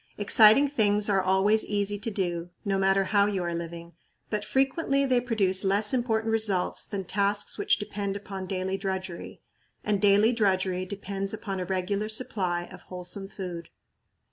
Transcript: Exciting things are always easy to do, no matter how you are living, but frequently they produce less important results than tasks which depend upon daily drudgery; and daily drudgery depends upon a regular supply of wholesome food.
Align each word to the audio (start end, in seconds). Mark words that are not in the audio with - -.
Exciting 0.17 0.67
things 0.67 1.09
are 1.11 1.21
always 1.21 1.63
easy 1.63 1.99
to 1.99 2.09
do, 2.09 2.49
no 2.65 2.79
matter 2.79 3.03
how 3.03 3.27
you 3.27 3.43
are 3.43 3.53
living, 3.53 3.93
but 4.31 4.43
frequently 4.43 5.05
they 5.05 5.21
produce 5.21 5.63
less 5.63 5.93
important 5.93 6.31
results 6.31 6.87
than 6.87 7.03
tasks 7.05 7.59
which 7.59 7.77
depend 7.77 8.15
upon 8.15 8.47
daily 8.47 8.77
drudgery; 8.77 9.41
and 9.83 10.01
daily 10.01 10.33
drudgery 10.33 10.85
depends 10.87 11.35
upon 11.35 11.59
a 11.59 11.65
regular 11.65 12.09
supply 12.09 12.63
of 12.71 12.81
wholesome 12.81 13.27
food. 13.27 13.69